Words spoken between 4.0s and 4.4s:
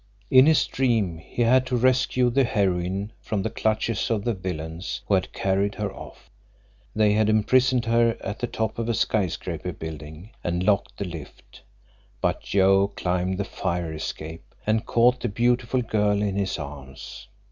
of the